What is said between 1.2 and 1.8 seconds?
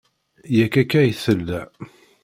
tella.